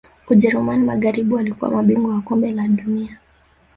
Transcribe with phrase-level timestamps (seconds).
[0.27, 3.19] ujerumani magharibi walikuwa mabingwa wa kombe la dunia